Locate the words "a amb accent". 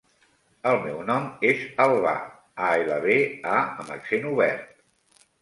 3.59-4.27